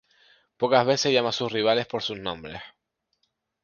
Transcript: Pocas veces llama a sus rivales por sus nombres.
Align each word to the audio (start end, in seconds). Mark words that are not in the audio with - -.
Pocas 0.57 0.83
veces 0.83 1.13
llama 1.13 1.29
a 1.29 1.31
sus 1.31 1.51
rivales 1.51 1.85
por 1.85 2.01
sus 2.01 2.17
nombres. 2.17 2.59